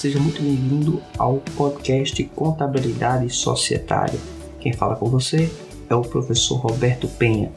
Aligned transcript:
Seja 0.00 0.18
muito 0.18 0.40
bem-vindo 0.40 1.02
ao 1.18 1.42
podcast 1.58 2.24
Contabilidade 2.34 3.28
Societária. 3.28 4.18
Quem 4.58 4.72
fala 4.72 4.96
com 4.96 5.10
você 5.10 5.52
é 5.90 5.94
o 5.94 6.00
professor 6.00 6.56
Roberto 6.56 7.06
Penha. 7.06 7.52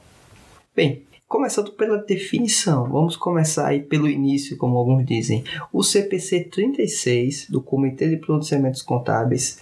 Bem, 0.74 1.03
Começando 1.26 1.72
pela 1.72 1.98
definição, 1.98 2.88
vamos 2.88 3.16
começar 3.16 3.68
aí 3.68 3.80
pelo 3.82 4.08
início, 4.08 4.56
como 4.56 4.76
alguns 4.76 5.04
dizem. 5.06 5.42
O 5.72 5.82
CPC 5.82 6.44
36 6.44 7.48
do 7.50 7.60
Comitê 7.60 8.08
de 8.08 8.18
Pronunciamentos 8.18 8.82
Contábeis 8.82 9.60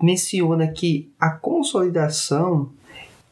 menciona 0.00 0.68
que 0.68 1.10
a 1.18 1.30
consolidação 1.30 2.70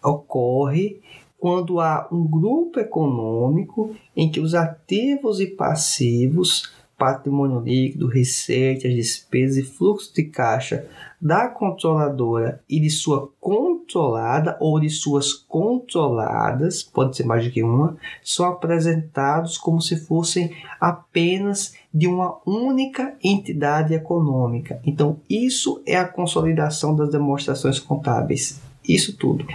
ocorre 0.03 1.01
quando 1.39 1.81
há 1.81 2.09
um 2.11 2.27
grupo 2.27 2.81
econômico 2.81 3.95
em 4.17 4.31
que 4.31 4.41
os 4.41 4.55
ativos 4.55 5.41
e 5.41 5.47
passivos 5.47 6.71
patrimônio 7.01 7.61
líquido, 7.61 8.07
receitas, 8.07 8.93
despesas 8.93 9.57
e 9.57 9.63
fluxo 9.63 10.15
de 10.15 10.25
caixa 10.25 10.87
da 11.19 11.49
controladora 11.49 12.63
e 12.69 12.79
de 12.79 12.91
sua 12.91 13.31
controlada 13.41 14.57
ou 14.61 14.79
de 14.79 14.91
suas 14.91 15.33
controladas, 15.33 16.83
pode 16.83 17.17
ser 17.17 17.25
mais 17.25 17.43
do 17.45 17.51
que 17.51 17.63
uma, 17.63 17.97
são 18.23 18.47
apresentados 18.47 19.57
como 19.57 19.81
se 19.81 19.97
fossem 19.97 20.55
apenas 20.79 21.75
de 21.93 22.07
uma 22.07 22.39
única 22.47 23.15
entidade 23.25 23.95
econômica. 23.95 24.81
Então, 24.85 25.19
isso 25.29 25.83
é 25.87 25.97
a 25.97 26.09
consolidação 26.09 26.95
das 26.95 27.11
demonstrações 27.11 27.79
contábeis. 27.79 28.61
Isso 28.93 29.17
tudo. 29.17 29.47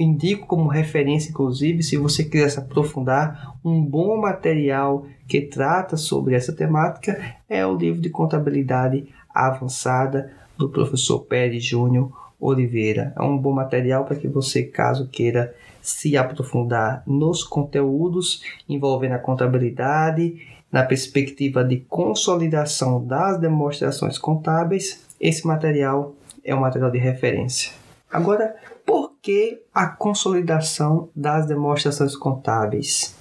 Indico 0.00 0.48
como 0.48 0.68
referência, 0.68 1.30
inclusive, 1.30 1.80
se 1.80 1.96
você 1.96 2.24
quiser 2.24 2.50
se 2.50 2.58
aprofundar, 2.58 3.54
um 3.64 3.80
bom 3.80 4.20
material 4.20 5.06
que 5.28 5.40
trata 5.40 5.96
sobre 5.96 6.34
essa 6.34 6.52
temática 6.52 7.36
é 7.48 7.64
o 7.64 7.76
livro 7.76 8.00
de 8.00 8.10
contabilidade 8.10 9.06
avançada 9.32 10.32
do 10.58 10.68
professor 10.68 11.20
Pérez 11.20 11.62
Júnior 11.62 12.10
Oliveira. 12.40 13.14
É 13.16 13.22
um 13.22 13.38
bom 13.38 13.52
material 13.52 14.04
para 14.04 14.16
que 14.16 14.26
você, 14.26 14.64
caso 14.64 15.06
queira 15.06 15.54
se 15.80 16.16
aprofundar 16.16 17.04
nos 17.06 17.44
conteúdos 17.44 18.42
envolvendo 18.68 19.12
a 19.12 19.18
contabilidade, 19.18 20.42
na 20.70 20.82
perspectiva 20.82 21.62
de 21.62 21.76
consolidação 21.88 23.06
das 23.06 23.38
demonstrações 23.38 24.18
contábeis, 24.18 25.06
esse 25.20 25.46
material 25.46 26.12
é 26.44 26.52
um 26.54 26.60
material 26.60 26.90
de 26.90 26.98
referência. 26.98 27.79
Agora, 28.12 28.56
por 28.84 29.12
que 29.22 29.62
a 29.72 29.86
consolidação 29.86 31.08
das 31.14 31.46
demonstrações 31.46 32.16
contábeis? 32.16 33.14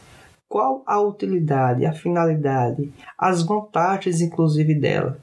Qual 0.48 0.82
a 0.86 1.00
utilidade, 1.00 1.86
a 1.86 1.94
finalidade, 1.94 2.92
as 3.18 3.44
vantagens, 3.44 4.20
inclusive, 4.20 4.74
dela? 4.74 5.20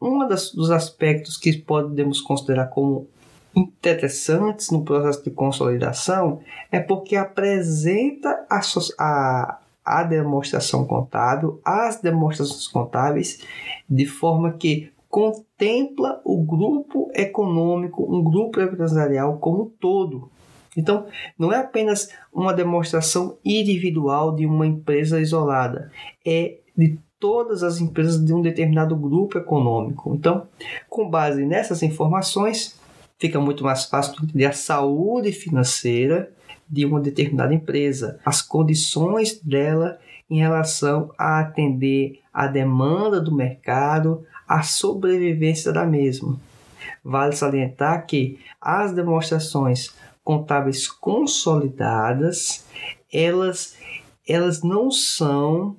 Um 0.00 0.26
dos 0.28 0.70
aspectos 0.70 1.36
que 1.36 1.58
podemos 1.58 2.20
considerar 2.20 2.66
como 2.68 3.08
interessantes 3.54 4.70
no 4.70 4.84
processo 4.84 5.24
de 5.24 5.30
consolidação 5.30 6.40
é 6.70 6.78
porque 6.78 7.16
apresenta 7.16 8.46
a, 8.48 8.60
a, 8.98 9.58
a 9.84 10.02
demonstração 10.04 10.86
contábil, 10.86 11.60
as 11.64 12.00
demonstrações 12.00 12.68
contábeis, 12.68 13.40
de 13.88 14.06
forma 14.06 14.52
que 14.52 14.92
contempla 15.10 16.22
o 16.24 16.40
grupo 16.40 17.10
econômico, 17.12 18.06
um 18.08 18.22
grupo 18.22 18.60
empresarial 18.60 19.38
como 19.38 19.64
um 19.64 19.68
todo. 19.68 20.30
Então, 20.76 21.06
não 21.36 21.52
é 21.52 21.58
apenas 21.58 22.10
uma 22.32 22.54
demonstração 22.54 23.36
individual 23.44 24.32
de 24.34 24.46
uma 24.46 24.64
empresa 24.64 25.20
isolada, 25.20 25.90
é 26.24 26.58
de 26.78 26.96
todas 27.18 27.64
as 27.64 27.80
empresas 27.80 28.24
de 28.24 28.32
um 28.32 28.40
determinado 28.40 28.94
grupo 28.94 29.36
econômico. 29.36 30.14
Então, 30.14 30.46
com 30.88 31.10
base 31.10 31.44
nessas 31.44 31.82
informações, 31.82 32.78
fica 33.18 33.40
muito 33.40 33.64
mais 33.64 33.86
fácil 33.86 34.14
entender 34.22 34.46
a 34.46 34.52
saúde 34.52 35.32
financeira 35.32 36.32
de 36.68 36.86
uma 36.86 37.00
determinada 37.00 37.52
empresa, 37.52 38.20
as 38.24 38.40
condições 38.40 39.40
dela 39.42 39.98
em 40.30 40.38
relação 40.38 41.10
a 41.18 41.40
atender 41.40 42.20
a 42.32 42.46
demanda 42.46 43.20
do 43.20 43.34
mercado, 43.34 44.24
a 44.50 44.62
sobrevivência 44.62 45.72
da 45.72 45.86
mesma. 45.86 46.36
Vale 47.04 47.36
salientar 47.36 48.04
que 48.04 48.40
as 48.60 48.92
demonstrações 48.92 49.94
contábeis 50.24 50.88
consolidadas, 50.88 52.66
elas, 53.12 53.76
elas 54.28 54.60
não 54.64 54.90
são. 54.90 55.76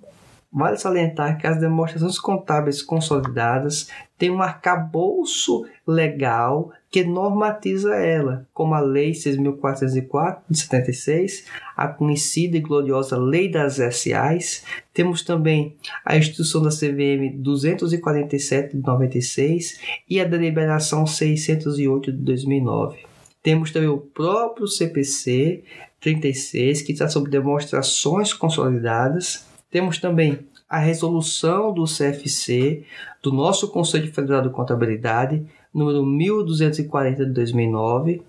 Vale 0.49 0.77
salientar 0.77 1.37
que 1.37 1.45
as 1.45 1.59
demonstrações 1.59 2.17
contábeis 2.17 2.81
consolidadas 2.81 3.89
têm 4.17 4.31
um 4.31 4.41
arcabouço 4.41 5.67
legal, 5.85 6.71
que 6.91 7.05
normatiza 7.05 7.95
ela, 7.95 8.45
como 8.53 8.73
a 8.75 8.81
Lei 8.81 9.11
6.404 9.11 10.41
de 10.49 10.59
76, 10.59 11.45
a 11.75 11.87
conhecida 11.87 12.57
e 12.57 12.59
gloriosa 12.59 13.17
Lei 13.17 13.49
das 13.49 13.75
SAs. 13.75 14.65
Temos 14.93 15.23
também 15.23 15.77
a 16.05 16.17
Instituição 16.17 16.61
da 16.61 16.69
CVM 16.69 17.37
247 17.37 18.75
de 18.75 18.83
96 18.83 19.79
e 20.09 20.19
a 20.19 20.25
Deliberação 20.25 21.07
608 21.07 22.11
de 22.11 22.17
2009. 22.17 22.99
Temos 23.41 23.71
também 23.71 23.89
o 23.89 23.97
próprio 23.97 24.67
CPC 24.67 25.63
36, 26.01 26.81
que 26.81 26.91
está 26.91 27.07
sobre 27.07 27.31
demonstrações 27.31 28.33
consolidadas. 28.33 29.45
Temos 29.71 29.97
também 29.97 30.39
a 30.69 30.77
resolução 30.77 31.73
do 31.73 31.85
CFC, 31.85 32.83
do 33.23 33.31
nosso 33.31 33.69
Conselho 33.69 34.11
Federal 34.13 34.41
de 34.41 34.49
Contabilidade, 34.49 35.45
número 35.73 36.05
1240 36.05 37.25
de 37.25 37.31
2009, 37.31 38.21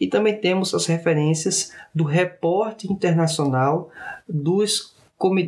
e 0.00 0.06
também 0.06 0.36
temos 0.38 0.74
as 0.74 0.86
referências 0.86 1.72
do 1.94 2.04
reporte 2.04 2.90
internacional 2.90 3.90
dos, 4.28 4.94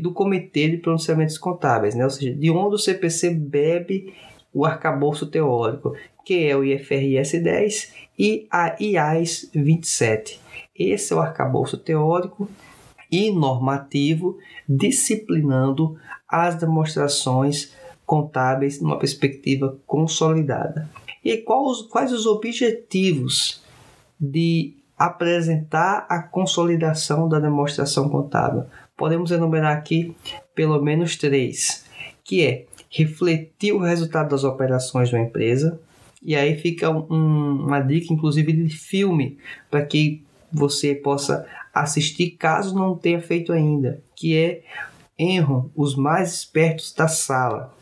do 0.00 0.12
Comitê 0.12 0.68
de 0.68 0.76
Pronunciamentos 0.78 1.38
Contábeis, 1.38 1.94
né? 1.94 2.04
ou 2.04 2.10
seja, 2.10 2.34
de 2.34 2.50
onde 2.50 2.74
o 2.74 2.78
CPC 2.78 3.30
bebe 3.30 4.14
o 4.52 4.64
arcabouço 4.64 5.26
teórico, 5.26 5.94
que 6.24 6.44
é 6.44 6.56
o 6.56 6.64
IFRS 6.64 7.40
10 7.42 7.94
e 8.18 8.46
a 8.50 8.76
IAS 8.80 9.50
27. 9.54 10.40
Esse 10.76 11.12
é 11.12 11.16
o 11.16 11.20
arcabouço 11.20 11.76
teórico 11.76 12.48
e 13.10 13.30
normativo 13.30 14.38
disciplinando 14.68 15.96
as 16.28 16.54
demonstrações 16.54 17.74
contábeis 18.06 18.80
numa 18.80 18.98
perspectiva 18.98 19.76
consolidada. 19.86 20.88
E 21.24 21.36
quais, 21.38 21.82
quais 21.82 22.12
os 22.12 22.26
objetivos 22.26 23.62
de 24.18 24.74
apresentar 24.98 26.06
a 26.08 26.22
consolidação 26.22 27.28
da 27.28 27.38
demonstração 27.38 28.08
contábil? 28.08 28.64
Podemos 28.96 29.30
enumerar 29.30 29.76
aqui 29.76 30.14
pelo 30.54 30.80
menos 30.82 31.16
três, 31.16 31.84
que 32.24 32.44
é 32.44 32.66
refletir 32.90 33.72
o 33.72 33.78
resultado 33.78 34.30
das 34.30 34.44
operações 34.44 35.10
da 35.10 35.18
empresa, 35.18 35.80
e 36.22 36.36
aí 36.36 36.56
fica 36.56 36.90
um, 36.90 37.64
uma 37.64 37.80
dica, 37.80 38.12
inclusive, 38.12 38.52
de 38.52 38.68
filme, 38.68 39.38
para 39.70 39.84
que 39.86 40.22
você 40.52 40.94
possa 40.94 41.46
assistir 41.72 42.32
caso 42.32 42.74
não 42.74 42.96
tenha 42.96 43.20
feito 43.20 43.52
ainda, 43.52 44.02
que 44.14 44.36
é 44.36 44.62
Enron, 45.18 45.70
os 45.74 45.94
mais 45.94 46.34
espertos 46.34 46.92
da 46.92 47.06
sala. 47.06 47.74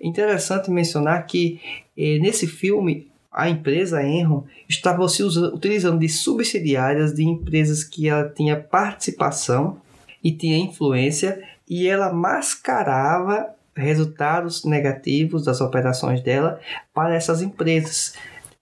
Interessante 0.00 0.70
mencionar 0.70 1.26
que 1.26 1.60
eh, 1.96 2.18
nesse 2.18 2.46
filme 2.46 3.10
a 3.30 3.48
empresa 3.48 4.02
Enron 4.02 4.44
estava 4.68 5.06
se 5.08 5.22
usando, 5.22 5.54
utilizando 5.54 5.98
de 5.98 6.08
subsidiárias 6.08 7.14
de 7.14 7.22
empresas 7.22 7.84
que 7.84 8.08
ela 8.08 8.28
tinha 8.28 8.56
participação 8.56 9.80
e 10.22 10.32
tinha 10.32 10.58
influência 10.58 11.42
e 11.68 11.86
ela 11.86 12.12
mascarava 12.12 13.54
resultados 13.76 14.64
negativos 14.64 15.44
das 15.44 15.60
operações 15.60 16.20
dela 16.20 16.60
para 16.92 17.14
essas 17.14 17.40
empresas, 17.40 18.14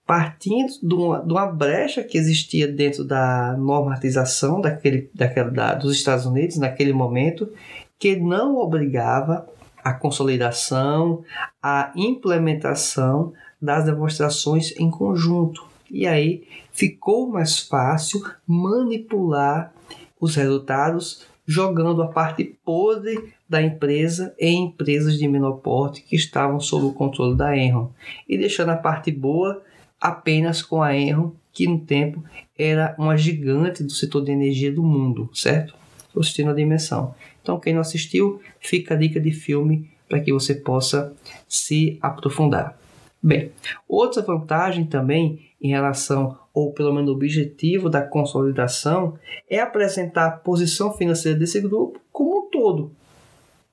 partindo 0.05 0.73
de 0.81 0.93
uma, 0.93 1.19
de 1.19 1.31
uma 1.31 1.47
brecha 1.47 2.03
que 2.03 2.17
existia 2.17 2.67
dentro 2.67 3.03
da 3.03 3.55
normatização 3.57 4.61
daquele, 4.61 5.09
daquela, 5.13 5.49
da, 5.49 5.73
dos 5.73 5.93
Estados 5.95 6.25
Unidos 6.25 6.57
naquele 6.57 6.93
momento, 6.93 7.51
que 7.97 8.15
não 8.15 8.57
obrigava 8.57 9.47
a 9.83 9.93
consolidação, 9.93 11.23
a 11.61 11.91
implementação 11.95 13.33
das 13.61 13.85
demonstrações 13.85 14.73
em 14.79 14.89
conjunto. 14.89 15.65
E 15.89 16.05
aí 16.05 16.43
ficou 16.71 17.27
mais 17.29 17.59
fácil 17.59 18.23
manipular 18.47 19.73
os 20.19 20.35
resultados 20.35 21.25
jogando 21.45 22.03
a 22.03 22.07
parte 22.07 22.55
podre 22.63 23.33
da 23.49 23.59
empresa 23.59 24.35
em 24.37 24.65
empresas 24.65 25.17
de 25.17 25.27
menor 25.27 25.53
porte 25.53 26.03
que 26.03 26.15
estavam 26.15 26.59
sob 26.59 26.85
o 26.85 26.93
controle 26.93 27.35
da 27.35 27.57
Enron 27.57 27.89
e 28.27 28.37
deixando 28.37 28.69
a 28.69 28.77
parte 28.77 29.11
boa 29.11 29.63
apenas 29.99 30.61
com 30.61 30.83
a 30.83 30.95
Enron, 30.95 31.31
que 31.51 31.67
no 31.67 31.79
tempo 31.79 32.23
era 32.57 32.95
uma 32.99 33.17
gigante 33.17 33.83
do 33.83 33.91
setor 33.91 34.23
de 34.23 34.31
energia 34.31 34.71
do 34.71 34.83
mundo, 34.83 35.27
certo? 35.33 35.73
Assistindo 36.15 36.51
a 36.51 36.53
dimensão. 36.53 37.15
Então, 37.49 37.59
quem 37.59 37.73
não 37.73 37.81
assistiu, 37.81 38.39
fica 38.59 38.93
a 38.93 38.97
dica 38.97 39.19
de 39.19 39.31
filme 39.31 39.89
para 40.07 40.19
que 40.19 40.31
você 40.31 40.53
possa 40.53 41.11
se 41.47 41.97
aprofundar. 41.99 42.77
Bem, 43.23 43.51
outra 43.87 44.21
vantagem 44.21 44.85
também 44.85 45.47
em 45.59 45.69
relação, 45.69 46.37
ou 46.53 46.71
pelo 46.71 46.93
menos 46.93 47.09
objetivo 47.09 47.89
da 47.89 48.03
consolidação, 48.03 49.17
é 49.49 49.59
apresentar 49.59 50.27
a 50.27 50.31
posição 50.31 50.93
financeira 50.93 51.39
desse 51.39 51.59
grupo 51.59 51.99
como 52.11 52.37
um 52.37 52.49
todo. 52.51 52.91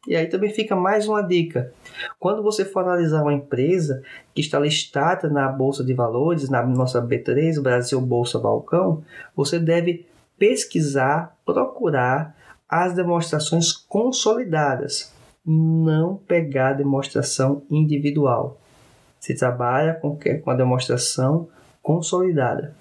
E 0.08 0.16
aí 0.16 0.26
também 0.26 0.48
fica 0.48 0.74
mais 0.74 1.06
uma 1.06 1.20
dica. 1.20 1.70
Quando 2.18 2.42
você 2.42 2.64
for 2.64 2.80
analisar 2.80 3.20
uma 3.20 3.34
empresa 3.34 4.02
que 4.34 4.40
está 4.40 4.58
listada 4.58 5.28
na 5.28 5.48
Bolsa 5.48 5.84
de 5.84 5.92
Valores, 5.92 6.48
na 6.48 6.64
nossa 6.64 7.02
B3, 7.02 7.60
Brasil 7.60 8.00
Bolsa 8.00 8.38
Balcão, 8.38 9.04
você 9.36 9.58
deve 9.58 10.06
pesquisar, 10.38 11.36
procurar 11.44 12.34
as 12.68 12.94
demonstrações 12.94 13.72
consolidadas, 13.72 15.12
não 15.44 16.16
pegar 16.16 16.72
demonstração 16.72 17.62
individual. 17.70 18.58
Se 19.20 19.34
trabalha 19.34 19.94
com, 19.94 20.18
com 20.42 20.50
a 20.50 20.54
demonstração 20.54 21.48
consolidada. 21.82 22.74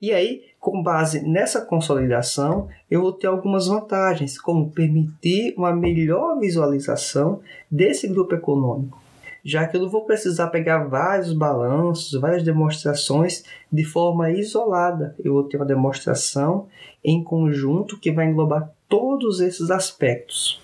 E 0.00 0.12
aí, 0.12 0.42
com 0.58 0.82
base 0.82 1.20
nessa 1.20 1.60
consolidação, 1.60 2.68
eu 2.90 3.00
vou 3.00 3.12
ter 3.12 3.26
algumas 3.26 3.66
vantagens, 3.66 4.40
como 4.40 4.70
permitir 4.70 5.54
uma 5.56 5.72
melhor 5.72 6.38
visualização 6.38 7.40
desse 7.70 8.08
grupo 8.08 8.34
econômico, 8.34 9.00
já 9.44 9.66
que 9.66 9.76
eu 9.76 9.82
não 9.82 9.88
vou 9.88 10.04
precisar 10.04 10.48
pegar 10.48 10.84
vários 10.84 11.32
balanços, 11.32 12.20
várias 12.20 12.42
demonstrações 12.44 13.44
de 13.72 13.84
forma 13.84 14.30
isolada. 14.30 15.14
Eu 15.18 15.34
vou 15.34 15.44
ter 15.44 15.56
uma 15.56 15.66
demonstração 15.66 16.66
em 17.04 17.22
conjunto 17.22 17.98
que 17.98 18.12
vai 18.12 18.26
englobar 18.26 18.72
todos 18.92 19.40
esses 19.40 19.70
aspectos. 19.70 20.60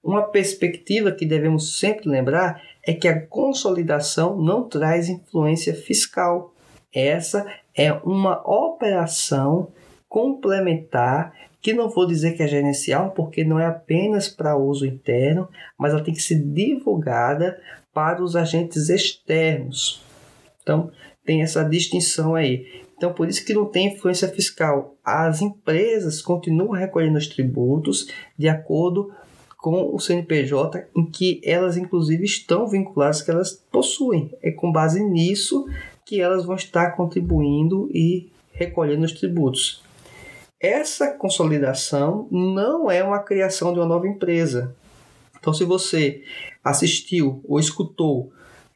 Uma 0.00 0.22
perspectiva 0.22 1.10
que 1.10 1.26
devemos 1.26 1.76
sempre 1.80 2.08
lembrar 2.08 2.62
é 2.86 2.94
que 2.94 3.08
a 3.08 3.20
consolidação 3.26 4.40
não 4.40 4.68
traz 4.68 5.08
influência 5.08 5.74
fiscal. 5.74 6.54
Essa 6.94 7.44
é 7.76 7.92
uma 7.92 8.40
operação 8.48 9.72
complementar 10.08 11.34
que 11.60 11.72
não 11.72 11.90
vou 11.90 12.06
dizer 12.06 12.36
que 12.36 12.44
é 12.44 12.46
gerencial, 12.46 13.10
porque 13.10 13.42
não 13.42 13.58
é 13.58 13.66
apenas 13.66 14.28
para 14.28 14.56
uso 14.56 14.86
interno, 14.86 15.48
mas 15.76 15.92
ela 15.92 16.04
tem 16.04 16.14
que 16.14 16.22
ser 16.22 16.38
divulgada 16.38 17.60
para 17.92 18.22
os 18.22 18.36
agentes 18.36 18.88
externos. 18.88 20.00
Então, 20.62 20.92
tem 21.24 21.42
essa 21.42 21.64
distinção 21.64 22.36
aí. 22.36 22.83
Então, 22.96 23.12
por 23.12 23.28
isso 23.28 23.44
que 23.44 23.54
não 23.54 23.66
tem 23.66 23.94
influência 23.94 24.28
fiscal. 24.28 24.96
As 25.04 25.42
empresas 25.42 26.22
continuam 26.22 26.70
recolhendo 26.70 27.18
os 27.18 27.26
tributos 27.26 28.08
de 28.38 28.48
acordo 28.48 29.12
com 29.58 29.94
o 29.94 29.98
CNPJ, 29.98 30.88
em 30.94 31.06
que 31.06 31.40
elas, 31.42 31.76
inclusive, 31.76 32.24
estão 32.24 32.68
vinculadas, 32.68 33.22
que 33.22 33.30
elas 33.30 33.52
possuem. 33.72 34.30
É 34.42 34.50
com 34.50 34.70
base 34.70 35.02
nisso 35.02 35.66
que 36.04 36.20
elas 36.20 36.44
vão 36.44 36.54
estar 36.54 36.90
contribuindo 36.90 37.88
e 37.90 38.30
recolhendo 38.52 39.04
os 39.04 39.12
tributos. 39.12 39.82
Essa 40.60 41.12
consolidação 41.12 42.28
não 42.30 42.90
é 42.90 43.02
uma 43.02 43.18
criação 43.18 43.72
de 43.72 43.78
uma 43.78 43.86
nova 43.86 44.06
empresa. 44.06 44.74
Então, 45.38 45.52
se 45.52 45.64
você 45.64 46.22
assistiu 46.62 47.42
ou 47.44 47.58
escutou 47.58 48.32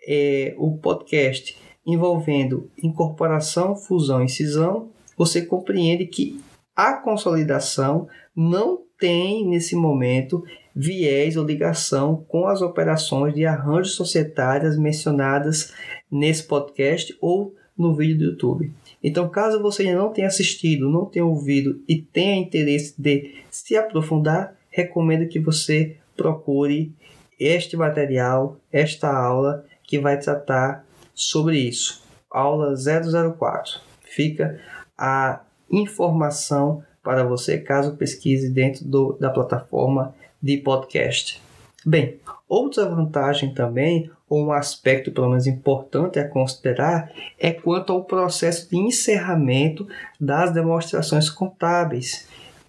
é, 0.07 0.55
o 0.59 0.77
podcast 0.77 1.57
envolvendo 1.89 2.71
incorporação, 2.83 3.75
fusão 3.75 4.23
e 4.23 4.29
cisão, 4.29 4.91
você 5.17 5.41
compreende 5.41 6.07
que 6.07 6.39
a 6.77 6.93
consolidação 6.93 8.07
não 8.37 8.83
tem 8.99 9.49
nesse 9.49 9.75
momento 9.75 10.45
viés 10.77 11.37
ou 11.37 11.47
ligação 11.47 12.25
com 12.29 12.47
as 12.47 12.61
operações 12.61 13.35
de 13.35 13.47
arranjos 13.47 13.95
societárias 13.95 14.79
mencionadas 14.79 15.73
nesse 16.11 16.43
podcast 16.43 17.17
ou 17.23 17.55
no 17.77 17.97
vídeo 17.97 18.19
do 18.19 18.25
YouTube. 18.33 18.73
Então, 19.03 19.29
caso 19.29 19.63
você 19.63 19.85
ainda 19.85 19.99
não 19.99 20.13
tenha 20.13 20.29
assistido, 20.29 20.91
não 20.91 21.07
tenha 21.07 21.25
ouvido 21.25 21.81
e 21.89 21.97
tenha 21.97 22.37
interesse 22.37 22.95
de 23.01 23.35
se 23.51 23.77
aprofundar, 23.77 24.55
recomendo 24.71 25.29
que 25.29 25.41
você 25.41 25.97
procure 26.17 26.93
este 27.41 27.77
material, 27.77 28.57
esta 28.71 29.11
aula 29.11 29.65
que 29.85 29.99
vai 29.99 30.19
tratar 30.19 30.85
sobre 31.19 31.59
isso. 31.59 32.01
Aula 32.31 32.75
004. 32.77 33.81
Fica 34.03 34.61
a 34.97 35.41
informação 35.71 36.83
para 37.03 37.25
você 37.25 37.59
caso 37.59 37.97
pesquise 37.97 38.49
dentro 38.49 38.85
do, 38.85 39.15
da 39.15 39.29
plataforma 39.29 40.15
de 40.41 40.59
podcast. 40.59 41.43
Bem, 41.85 42.19
outra 42.49 42.89
vantagem 42.89 43.53
também, 43.53 44.11
ou 44.29 44.47
um 44.47 44.53
aspecto 44.53 45.11
pelo 45.11 45.31
menos 45.31 45.47
importante 45.47 46.19
a 46.19 46.29
considerar, 46.29 47.11
é 47.39 47.53
quanto 47.53 47.93
ao 47.93 48.05
processo 48.05 48.69
de 48.69 48.77
encerramento 48.77 49.89
das 50.21 50.53
demonstrações 50.53 51.29
contábeis. 51.29 52.29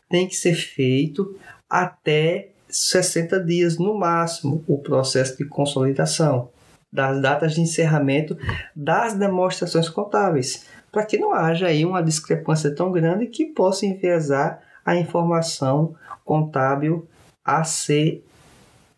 Tem 0.10 0.27
que 0.27 0.36
ser 0.36 0.56
feito 0.56 1.38
até 1.70 2.50
60 2.68 3.44
dias 3.44 3.77
no 3.77 3.94
máximo 3.94 4.63
o 4.68 4.77
processo 4.77 5.38
de 5.38 5.46
consolidação 5.46 6.50
das 6.91 7.22
datas 7.22 7.53
de 7.53 7.62
encerramento 7.62 8.38
das 8.75 9.13
demonstrações 9.13 9.89
contábeis, 9.89 10.65
para 10.91 11.05
que 11.05 11.17
não 11.17 11.34
haja 11.34 11.67
aí 11.67 11.86
uma 11.86 12.01
discrepância 12.01 12.74
tão 12.74 12.91
grande 12.91 13.27
que 13.27 13.46
possa 13.46 13.86
enviesar 13.86 14.62
a 14.84 14.96
informação 14.96 15.96
contábil 16.25 17.08
a 17.46 17.63
ser 17.63 18.24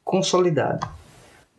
consolidada. 0.04 0.88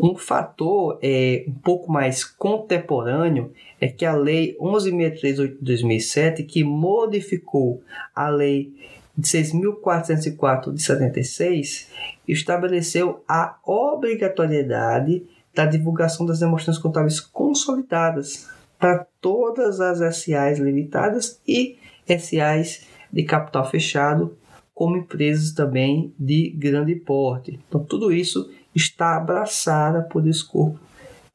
Um 0.00 0.16
fator 0.16 0.98
é, 1.02 1.44
um 1.46 1.52
pouco 1.52 1.92
mais 1.92 2.24
contemporâneo 2.24 3.52
é 3.80 3.86
que 3.88 4.04
a 4.04 4.14
Lei 4.16 4.56
11.638 4.60 5.58
de 5.58 5.64
2007, 5.64 6.42
que 6.42 6.64
modificou 6.64 7.82
a 8.14 8.28
Lei 8.28 8.74
de 9.16 9.28
6.404 9.28 10.72
de 10.72 10.82
76, 10.82 11.88
estabeleceu 12.26 13.22
a 13.28 13.58
obrigatoriedade 13.64 15.24
da 15.54 15.66
divulgação 15.66 16.24
das 16.26 16.40
demonstrações 16.40 16.82
contábeis 16.82 17.20
consolidadas 17.20 18.48
para 18.78 19.06
todas 19.20 19.80
as 19.80 19.98
SAs 20.16 20.58
limitadas 20.58 21.40
e 21.46 21.78
SAs 22.06 22.86
de 23.12 23.22
capital 23.22 23.68
fechado, 23.70 24.36
como 24.74 24.96
empresas 24.96 25.52
também 25.52 26.14
de 26.18 26.50
grande 26.50 26.96
porte. 26.96 27.60
Então, 27.68 27.84
tudo 27.84 28.10
isso 28.10 28.50
está 28.74 29.16
abraçada 29.16 30.02
por 30.02 30.26
escopo 30.26 30.80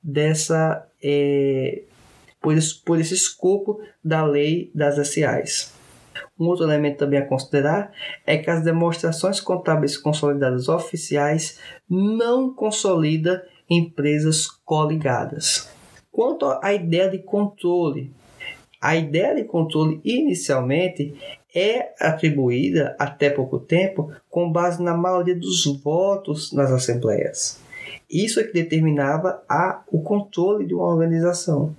dessa 0.01 0.87
é, 1.01 1.83
por, 2.41 2.57
esse, 2.57 2.81
por 2.83 2.99
esse 2.99 3.13
escopo 3.13 3.79
da 4.03 4.25
lei 4.25 4.71
das 4.73 4.95
SAs. 5.07 5.73
Um 6.39 6.45
outro 6.45 6.65
elemento 6.65 6.97
também 6.97 7.19
a 7.19 7.25
considerar 7.25 7.91
é 8.25 8.37
que 8.37 8.49
as 8.49 8.63
demonstrações 8.63 9.39
contábeis 9.39 9.97
consolidadas 9.97 10.67
oficiais 10.67 11.59
não 11.89 12.53
consolida 12.53 13.43
empresas 13.69 14.47
coligadas. 14.47 15.69
Quanto 16.11 16.45
à 16.61 16.73
ideia 16.73 17.09
de 17.09 17.19
controle, 17.19 18.11
a 18.81 18.95
ideia 18.95 19.35
de 19.35 19.43
controle 19.43 19.99
inicialmente 20.03 21.13
é 21.53 21.93
atribuída 21.99 22.95
até 22.99 23.29
pouco 23.29 23.59
tempo 23.59 24.11
com 24.29 24.51
base 24.51 24.81
na 24.81 24.95
maioria 24.95 25.35
dos 25.35 25.65
votos 25.83 26.51
nas 26.53 26.71
assembleias. 26.71 27.59
Isso 28.09 28.39
é 28.39 28.43
que 28.43 28.53
determinava 28.53 29.43
a, 29.49 29.83
o 29.91 30.01
controle 30.01 30.65
de 30.65 30.73
uma 30.73 30.87
organização. 30.87 31.75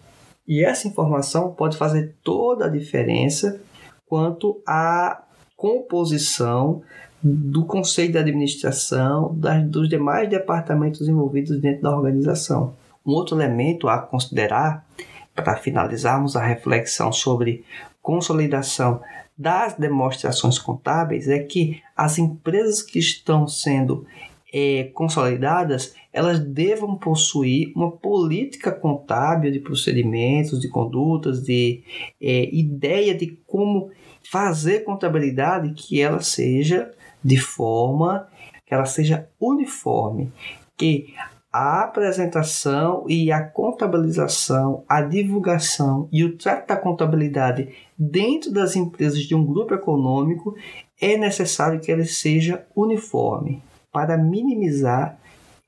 E 0.47 0.65
essa 0.65 0.89
informação 0.89 1.53
pode 1.53 1.77
fazer 1.77 2.15
toda 2.23 2.67
a 2.67 2.71
diferença 2.71 3.61
quanto 4.07 4.61
à 4.67 5.23
composição 5.57 6.83
do 7.23 7.65
conselho 7.65 8.13
de 8.13 8.19
administração, 8.19 9.35
das, 9.37 9.65
dos 9.69 9.89
demais 9.89 10.29
departamentos 10.29 11.09
envolvidos 11.09 11.61
dentro 11.61 11.83
da 11.83 11.97
organização. 11.97 12.75
Um 13.05 13.13
outro 13.13 13.37
elemento 13.37 13.89
a 13.89 13.99
considerar 13.99 14.87
para 15.35 15.57
finalizarmos 15.57 16.37
a 16.37 16.45
reflexão 16.45 17.13
sobre 17.13 17.65
consolidação 18.03 19.01
das 19.37 19.75
demonstrações 19.75 20.59
contábeis 20.59 21.29
é 21.29 21.39
que 21.39 21.81
as 21.97 22.19
empresas 22.19 22.83
que 22.83 22.99
estão 22.99 23.47
sendo 23.47 24.05
é, 24.53 24.85
consolidadas 24.95 25.95
elas 26.13 26.41
devam 26.41 26.97
possuir 26.97 27.73
uma 27.77 27.93
política 27.93 28.73
contábil 28.73 29.53
de 29.53 29.61
procedimentos, 29.61 30.61
de 30.61 30.69
condutas, 30.69 31.43
de 31.43 31.83
é, 32.21 32.53
ideia 32.53 33.15
de 33.15 33.39
como 33.47 33.91
fazer 34.29 34.81
contabilidade 34.81 35.75
que 35.75 36.01
ela 36.01 36.21
seja 36.21 36.91
de 37.23 37.39
forma 37.39 38.29
que 38.67 38.75
ela 38.75 38.87
seja 38.87 39.29
uniforme, 39.41 40.33
que 40.77 41.15
a 41.53 41.83
apresentação 41.83 43.05
e 43.09 43.33
a 43.33 43.43
contabilização, 43.43 44.85
a 44.89 45.01
divulgação 45.01 46.09
e 46.13 46.23
o 46.23 46.37
trato 46.37 46.69
da 46.69 46.77
contabilidade 46.77 47.75
dentro 47.99 48.53
das 48.53 48.77
empresas 48.77 49.21
de 49.21 49.35
um 49.35 49.45
grupo 49.45 49.75
econômico 49.75 50.55
é 51.01 51.17
necessário 51.17 51.81
que 51.81 51.91
ele 51.91 52.05
seja 52.05 52.67
uniforme 52.77 53.63
para 53.91 54.19
minimizar 54.19 55.19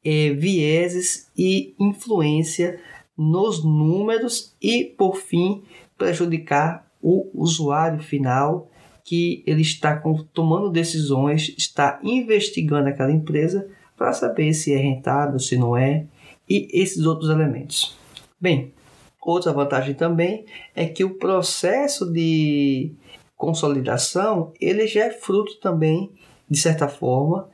é, 0.04 0.30
vieses 0.30 1.30
e 1.36 1.74
influência 1.78 2.78
nos 3.16 3.64
números 3.64 4.54
e, 4.62 4.84
por 4.84 5.16
fim, 5.16 5.62
prejudicar 5.96 6.86
o 7.02 7.30
usuário 7.34 8.00
final 8.00 8.69
que 9.10 9.42
ele 9.44 9.62
está 9.62 10.00
tomando 10.32 10.70
decisões, 10.70 11.52
está 11.58 11.98
investigando 12.00 12.88
aquela 12.88 13.10
empresa 13.10 13.66
para 13.96 14.12
saber 14.12 14.54
se 14.54 14.72
é 14.72 14.76
rentável, 14.76 15.36
se 15.40 15.56
não 15.56 15.76
é, 15.76 16.06
e 16.48 16.68
esses 16.72 17.04
outros 17.04 17.28
elementos. 17.28 17.98
Bem, 18.40 18.72
outra 19.20 19.52
vantagem 19.52 19.94
também 19.94 20.44
é 20.76 20.86
que 20.86 21.02
o 21.02 21.18
processo 21.18 22.08
de 22.08 22.92
consolidação 23.36 24.52
ele 24.60 24.86
já 24.86 25.06
é 25.06 25.10
fruto 25.10 25.58
também, 25.58 26.12
de 26.48 26.60
certa 26.60 26.86
forma, 26.86 27.48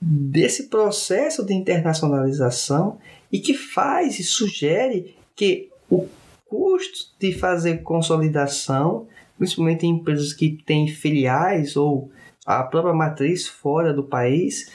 desse 0.00 0.70
processo 0.70 1.44
de 1.44 1.52
internacionalização 1.52 2.96
e 3.30 3.40
que 3.40 3.52
faz 3.52 4.18
e 4.18 4.24
sugere 4.24 5.14
que 5.36 5.68
o 5.90 6.08
custo 6.46 7.10
de 7.20 7.34
fazer 7.34 7.82
consolidação, 7.82 9.06
principalmente 9.38 9.86
em 9.86 9.90
empresas 9.90 10.32
que 10.32 10.62
têm 10.64 10.88
filiais 10.88 11.76
ou 11.76 12.10
a 12.46 12.62
própria 12.62 12.94
matriz 12.94 13.46
fora 13.46 13.92
do 13.92 14.02
país, 14.02 14.70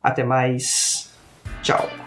Até 0.01 0.23
mais. 0.23 1.11
Tchau. 1.61 1.98